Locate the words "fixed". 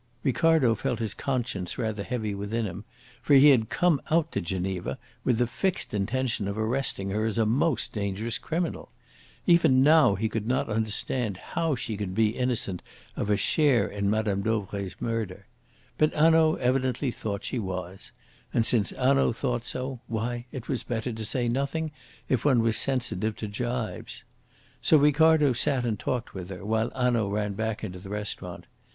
5.45-5.93